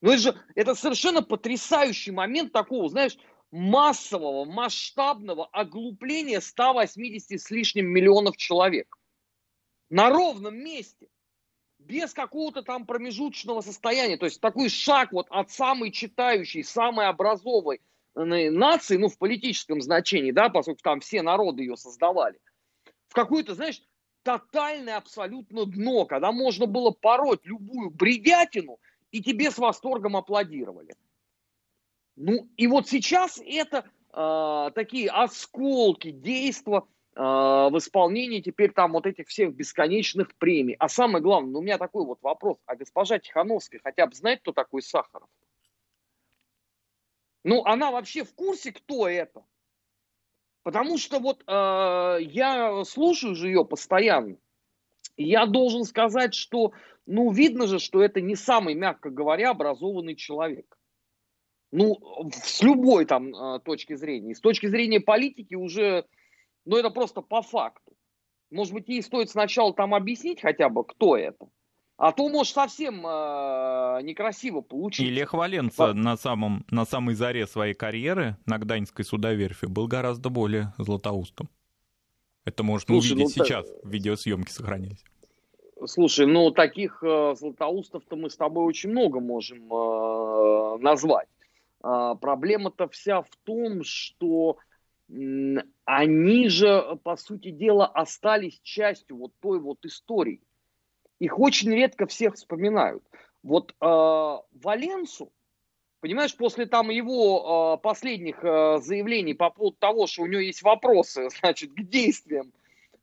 [0.00, 3.16] Ну это же это совершенно потрясающий момент такого, знаешь,
[3.50, 8.96] массового, масштабного оглупления 180 с лишним миллионов человек.
[9.88, 11.08] На ровном месте.
[11.78, 14.16] Без какого-то там промежуточного состояния.
[14.16, 17.80] То есть такой шаг вот от самой читающей, самой образовой,
[18.14, 22.40] нации, ну, в политическом значении, да, поскольку там все народы ее создавали,
[23.08, 23.82] в какое-то, знаешь,
[24.22, 28.80] тотальное абсолютно дно, когда можно было пороть любую бредятину,
[29.12, 30.96] и тебе с восторгом аплодировали.
[32.16, 36.88] Ну, и вот сейчас это э, такие осколки действа
[37.18, 40.76] в исполнении теперь там вот этих всех бесконечных премий.
[40.78, 44.40] А самое главное, ну, у меня такой вот вопрос, а госпожа Тихановская хотя бы знает,
[44.40, 45.30] кто такой Сахаров?
[47.42, 49.46] Ну, она вообще в курсе, кто это?
[50.62, 54.36] Потому что вот э, я слушаю же ее постоянно.
[55.16, 56.72] Я должен сказать, что,
[57.06, 60.76] ну, видно же, что это не самый, мягко говоря, образованный человек.
[61.76, 61.98] Ну,
[62.32, 64.34] с любой там э, точки зрения.
[64.34, 66.06] С точки зрения политики уже
[66.66, 67.92] но это просто по факту.
[68.50, 71.48] Может быть, ей стоит сначала там объяснить хотя бы, кто это.
[71.96, 75.02] А то, может, совсем э, некрасиво получиться.
[75.02, 80.28] И Лех Валенца на, самом, на самой заре своей карьеры на Гданьской судоверфи был гораздо
[80.28, 81.48] более златоустом.
[82.44, 83.84] Это можно Слушай, увидеть ну, сейчас, так...
[83.84, 85.02] видеосъемки сохранились.
[85.86, 91.28] Слушай, ну таких э, златоустов-то мы с тобой очень много можем э, назвать.
[91.86, 94.58] Э, проблема-то вся в том, что
[95.84, 100.42] они же, по сути дела, остались частью вот той вот истории.
[101.20, 103.04] Их очень редко всех вспоминают.
[103.44, 105.30] Вот э, Валенсу,
[106.00, 110.62] понимаешь, после там его э, последних э, заявлений по поводу того, что у него есть
[110.62, 112.52] вопросы, значит, к действиям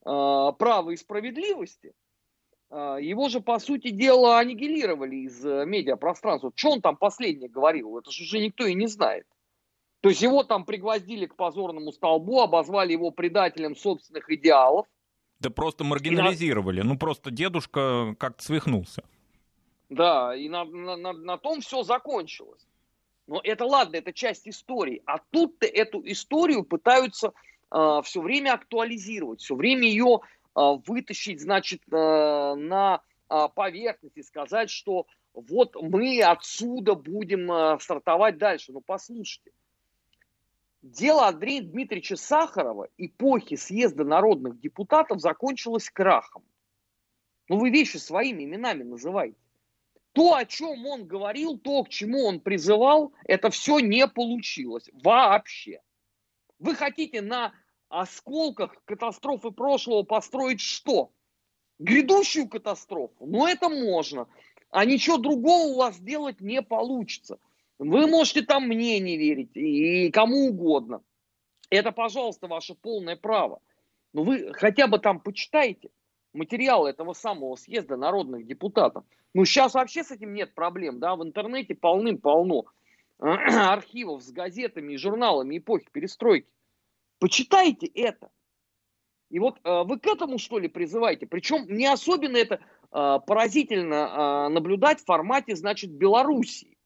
[0.05, 1.93] э, права и справедливости,
[2.73, 6.51] его же, по сути дела, аннигилировали из э, медиапространства.
[6.55, 7.97] Что он там последнее говорил?
[7.97, 9.27] Это же уже никто и не знает.
[10.01, 14.87] То есть его там пригвоздили к позорному столбу, обозвали его предателем собственных идеалов.
[15.39, 16.81] Да просто маргинализировали.
[16.81, 16.89] на...
[16.89, 19.03] Ну просто дедушка как-то свихнулся.
[19.89, 22.65] Да, и на, на, на, на том все закончилось.
[23.27, 25.01] Но это ладно, это часть истории.
[25.05, 27.31] А тут-то эту историю пытаются
[27.71, 30.21] э, все время актуализировать, все время ее
[30.55, 38.37] вытащить, значит, э, на э, поверхность и сказать, что вот мы отсюда будем э, стартовать
[38.37, 38.71] дальше.
[38.71, 39.51] Ну послушайте,
[40.83, 46.43] Дело Андрея Дмитриевича Сахарова эпохи съезда народных депутатов закончилось крахом.
[47.47, 49.37] Ну вы вещи своими именами называете.
[50.11, 55.81] То, о чем он говорил, то, к чему он призывал, это все не получилось вообще.
[56.59, 57.53] Вы хотите на
[58.01, 61.11] осколках катастрофы прошлого построить что?
[61.79, 63.25] Грядущую катастрофу?
[63.25, 64.27] Ну это можно.
[64.71, 67.37] А ничего другого у вас делать не получится.
[67.77, 71.03] Вы можете там мне не верить и кому угодно.
[71.69, 73.61] Это, пожалуйста, ваше полное право.
[74.13, 75.89] Но вы хотя бы там почитайте
[76.33, 79.03] материалы этого самого съезда народных депутатов.
[79.33, 82.65] Ну, сейчас вообще с этим нет проблем, да, в интернете полным-полно
[83.19, 86.47] архивов с газетами и журналами эпохи перестройки.
[87.23, 88.29] Почитайте это.
[89.29, 91.25] И вот э, вы к этому, что ли, призываете?
[91.25, 96.77] Причем не особенно это э, поразительно э, наблюдать в формате, значит, Белоруссии.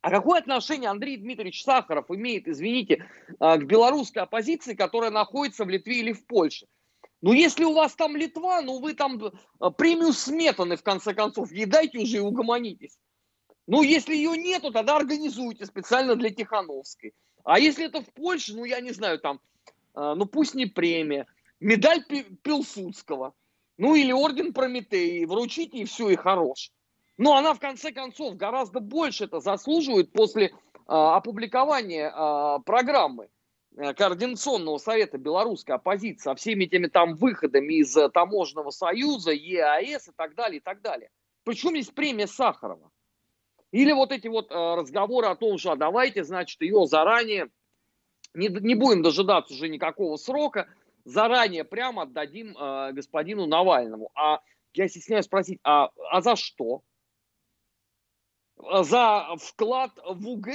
[0.00, 3.04] А какое отношение Андрей Дмитриевич Сахаров имеет, извините,
[3.38, 6.66] а, к белорусской оппозиции, которая находится в Литве или в Польше?
[7.20, 9.20] Ну, если у вас там Литва, ну, вы там
[9.60, 12.98] а, премию сметаны, в конце концов, едайте уже и угомонитесь.
[13.66, 17.12] Ну, если ее нету, тогда организуйте специально для Тихановской.
[17.44, 19.40] А если это в Польше, ну, я не знаю, там,
[19.94, 21.26] а, ну, пусть не премия,
[21.60, 22.04] медаль
[22.42, 23.34] Пилсудского,
[23.78, 26.70] ну, или орден Прометеи, вручите, и все, и хорош.
[27.18, 30.50] Но она, в конце концов, гораздо больше это заслуживает после э,
[30.86, 33.28] опубликования э, программы
[33.76, 40.08] э, Координационного совета белорусской оппозиции со всеми этими там выходами из э, Таможенного союза, ЕАЭС
[40.08, 41.10] и так далее, и так далее.
[41.44, 42.90] Причем есть премия Сахарова.
[43.72, 47.48] Или вот эти вот э, разговоры о том, что а давайте, значит, ее заранее,
[48.34, 50.68] не, не будем дожидаться уже никакого срока,
[51.04, 54.10] заранее прямо отдадим э, господину Навальному.
[54.14, 54.40] А
[54.74, 56.82] я стесняюсь спросить, а, а за что?
[58.82, 60.48] за вклад в УГ,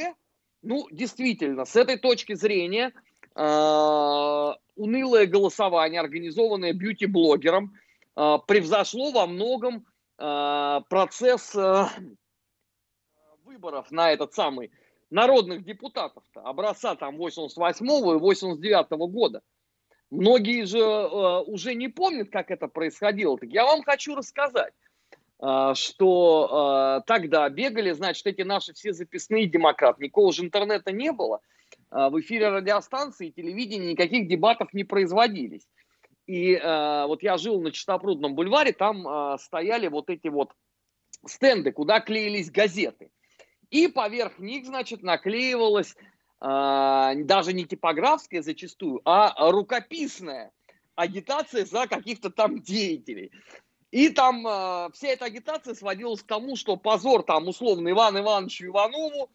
[0.61, 2.93] ну, действительно, с этой точки зрения,
[3.35, 7.73] э, унылое голосование, организованное бьюти-блогером,
[8.15, 9.85] э, превзошло во многом
[10.17, 11.85] э, процесс э,
[13.57, 14.71] выборов на этот самый
[15.09, 19.41] народных депутатов -то, образца там 88 и 89 -го года.
[20.09, 23.37] Многие же э, уже не помнят, как это происходило.
[23.37, 24.73] Так я вам хочу рассказать.
[25.39, 30.03] А, что а, тогда бегали, значит, эти наши все записные демократы.
[30.03, 31.41] Никакого же интернета не было.
[31.91, 35.67] А, в эфире радиостанции и телевидения никаких дебатов не производились.
[36.25, 40.51] И вот я жил на Чистопрудном бульваре, там стояли вот эти вот
[41.25, 43.11] стенды, куда клеились газеты.
[43.69, 45.95] И поверх них, значит, наклеивалась
[46.39, 50.51] даже не типографская зачастую, а рукописная
[50.95, 53.31] агитация за каких-то там деятелей.
[53.91, 58.65] И там э, вся эта агитация сводилась к тому, что позор там условно Ивану Ивановичу
[58.65, 59.29] Иванову,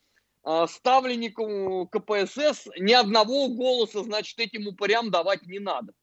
[0.45, 5.95] э, ставленнику КПСС, ни одного голоса, значит, этим упырям давать не надо.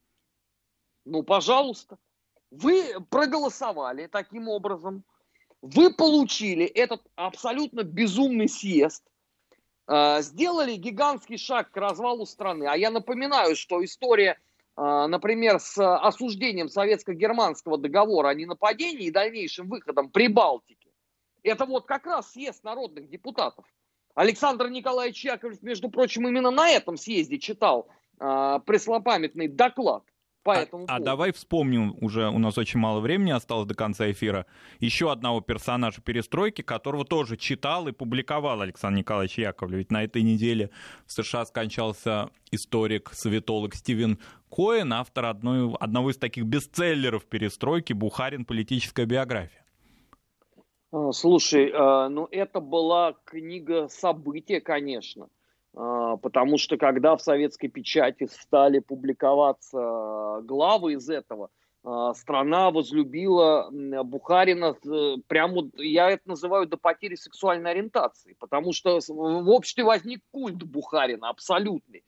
[1.06, 1.98] Ну, пожалуйста.
[2.50, 5.04] Вы проголосовали таким образом.
[5.62, 9.04] Вы получили этот абсолютно безумный съезд.
[9.88, 12.66] Э, сделали гигантский шаг к развалу страны.
[12.66, 14.40] А я напоминаю, что история,
[14.78, 20.94] э, например, с осуждением советско-германского договора о ненападении и дальнейшим выходом Прибалтики,
[21.44, 23.66] это вот как раз съезд народных депутатов.
[24.16, 27.88] Александр Николаевич Яковлев, между прочим, именно на этом съезде читал
[28.20, 30.04] э, преслопамятный доклад
[30.44, 31.06] по а, этому а поводу.
[31.06, 34.46] Давай вспомним, уже у нас очень мало времени осталось до конца эфира,
[34.80, 39.80] еще одного персонажа перестройки, которого тоже читал и публиковал Александр Николаевич Яковлев.
[39.80, 40.70] Ведь на этой неделе
[41.06, 44.20] в США скончался историк, советолог Стивен
[44.50, 48.46] Коэн, автор одной, одного из таких бестселлеров перестройки «Бухарин.
[48.46, 49.64] Политическая биография».
[50.92, 55.30] А, слушай, а, ну это была книга события, конечно.
[55.76, 61.50] А, потому что когда в советской печати стали публиковаться главы из этого,
[62.14, 63.70] страна возлюбила
[64.04, 70.20] Бухарина, э, прямо, я это называю до потери сексуальной ориентации, потому что в обществе возник
[70.32, 72.04] культ Бухарина абсолютный.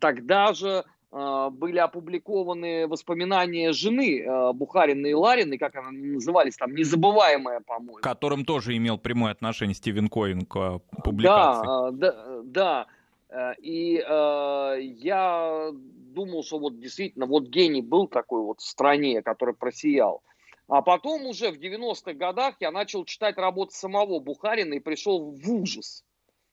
[0.00, 0.84] Тогда же а,
[1.14, 7.98] были опубликованы воспоминания жены э, Бухарина и Ларины, как они назывались, там, «Незабываемая», по-моему.
[7.98, 11.66] К которым тоже имел прямое отношение Стивен Коин к э, публикации.
[11.66, 12.86] Да, да,
[13.30, 13.54] да.
[13.62, 19.54] И э, я думал, что вот действительно вот гений был такой вот в стране, который
[19.54, 20.20] просиял.
[20.66, 25.48] А потом уже в 90-х годах я начал читать работы самого Бухарина и пришел в
[25.48, 26.02] ужас.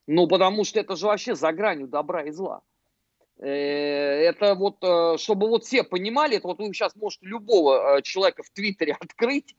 [0.06, 2.62] Ну, потому что это же вообще за гранью добра и зла.
[3.42, 8.02] Э, это вот, э, чтобы вот все понимали, это вот вы сейчас можете любого э,
[8.04, 9.56] человека в Твиттере открыть,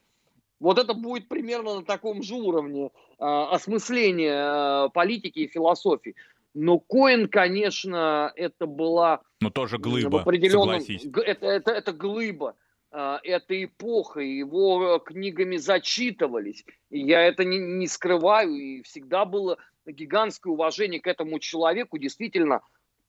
[0.59, 6.15] вот это будет примерно на таком же уровне осмысления политики и философии.
[6.53, 9.21] Но Коин, конечно, это была...
[9.41, 10.81] Но тоже глыба, в определенном...
[11.25, 12.55] это, это, это глыба,
[12.91, 16.65] это эпоха, его книгами зачитывались.
[16.89, 21.97] И я это не, не скрываю, и всегда было гигантское уважение к этому человеку.
[21.97, 22.61] Действительно,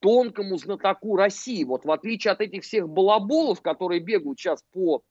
[0.05, 1.64] тонкому знатоку России.
[1.64, 5.02] Вот в отличие от этих всех балаболов, которые бегают сейчас по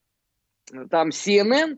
[0.72, 1.78] э, там CNN,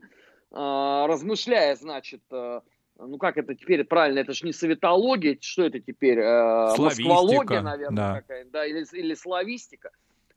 [0.50, 2.60] размышляя, значит, э,
[2.98, 6.18] ну как это теперь правильно, это же не советология, что это теперь?
[6.18, 8.20] Э, Москвология, наверное, да.
[8.20, 9.92] какая-то, да, или, или славистика.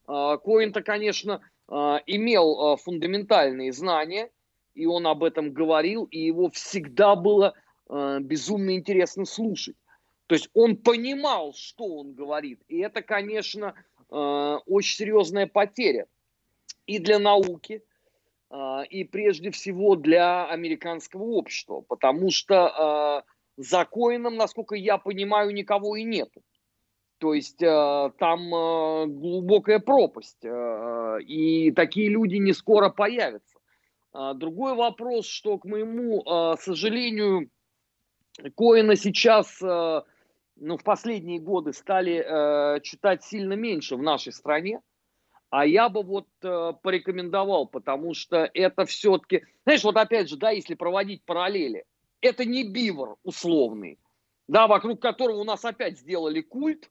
[0.08, 1.74] Э, Коин-то, конечно, э,
[2.06, 4.30] имел э, фундаментальные знания,
[4.74, 7.56] и он об этом говорил, и его всегда было
[7.90, 9.76] э, безумно интересно слушать.
[10.30, 12.62] То есть он понимал, что он говорит.
[12.68, 13.74] И это, конечно,
[14.12, 16.06] э, очень серьезная потеря
[16.86, 17.84] и для науки,
[18.52, 21.82] э, и прежде всего для американского общества.
[21.82, 26.44] Потому что э, за Коином, насколько я понимаю, никого и нету.
[27.18, 28.50] То есть там
[29.20, 33.60] глубокая пропасть, и такие люди не скоро появятся.
[34.36, 36.24] Другой вопрос, что, к моему
[36.58, 37.50] сожалению,
[38.56, 39.62] Коина сейчас
[40.60, 44.82] ну, в последние годы стали э, читать сильно меньше в нашей стране.
[45.50, 50.52] А я бы вот э, порекомендовал, потому что это все-таки, знаешь, вот опять же, да,
[50.52, 51.86] если проводить параллели,
[52.22, 53.98] это не бивор условный,
[54.48, 56.90] да, вокруг которого у нас опять сделали культ, э,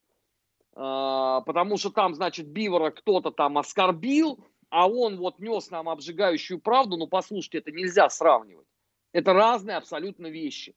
[0.74, 6.96] потому что там, значит, бивора кто-то там оскорбил, а он вот нес нам обжигающую правду,
[6.96, 8.66] ну, послушайте, это нельзя сравнивать.
[9.12, 10.74] Это разные абсолютно вещи.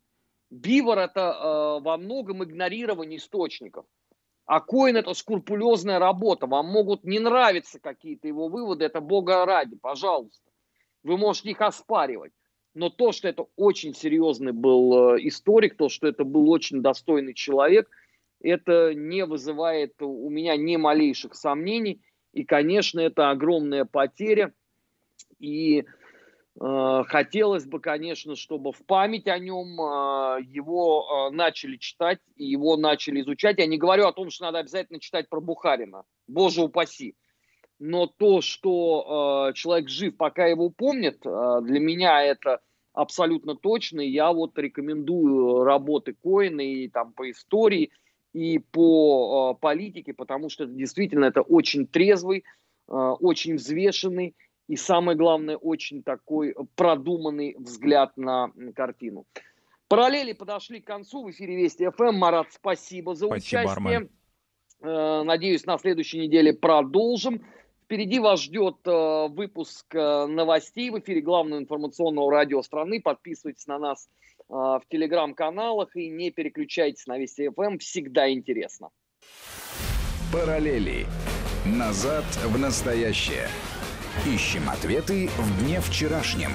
[0.52, 3.86] Бивор это э, во многом игнорирование источников.
[4.46, 6.46] А Коин это скрупулезная работа.
[6.46, 10.44] Вам могут не нравиться какие-то его выводы, это бога ради, пожалуйста.
[11.04, 12.34] Вы можете их оспаривать.
[12.74, 17.34] Но то, что это очень серьезный был э, историк, то, что это был очень достойный
[17.34, 17.90] человек,
[18.42, 22.02] это не вызывает у меня ни малейших сомнений.
[22.34, 24.54] И, конечно, это огромная потеря.
[25.40, 25.86] И
[26.64, 32.78] хотелось бы, конечно, чтобы в память о нем э, его э, начали читать и его
[32.78, 33.58] начали изучать.
[33.58, 37.16] Я не говорю о том, что надо обязательно читать про Бухарина, боже упаси.
[37.80, 42.60] Но то, что человек жив, пока его помнят, для меня это
[42.94, 44.02] абсолютно точно.
[44.02, 47.90] Я вот рекомендую работы Коина и там по истории,
[48.34, 52.44] и по политике, потому что действительно это очень трезвый,
[52.86, 54.36] очень взвешенный
[54.72, 59.26] и самое главное, очень такой продуманный взгляд на картину.
[59.90, 61.26] Параллели подошли к концу.
[61.26, 62.16] В эфире Вести ФМ.
[62.16, 63.98] Марат, спасибо за спасибо, участие.
[63.98, 64.10] Армен.
[64.80, 67.46] Э, надеюсь, на следующей неделе продолжим.
[67.84, 73.02] Впереди вас ждет э, выпуск э, новостей в эфире главного информационного радио страны.
[73.02, 74.10] Подписывайтесь на нас
[74.48, 77.78] в телеграм-каналах и не переключайтесь на Вести ФМ.
[77.78, 78.90] Всегда интересно.
[80.32, 81.06] Параллели.
[81.66, 83.48] Назад в настоящее.
[84.26, 86.52] Ищем ответы в дне вчерашнем.